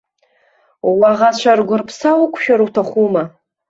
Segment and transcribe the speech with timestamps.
[0.99, 3.23] Уаӷацәа ргәырԥса уқәшәар уҭахума?